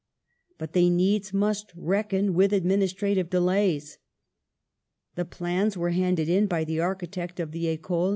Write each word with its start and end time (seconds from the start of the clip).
But 0.57 0.73
they 0.73 0.89
needs 0.89 1.31
must 1.31 1.71
reckon 1.75 2.33
with 2.33 2.53
administrative 2.53 3.29
delays! 3.29 3.99
The 5.13 5.25
plans 5.25 5.77
were 5.77 5.91
handed 5.91 6.27
in 6.27 6.47
by 6.47 6.63
the 6.63 6.79
architect 6.79 7.39
of 7.39 7.51
the 7.51 7.67
Ecole, 7.67 8.07
M. 8.07 8.09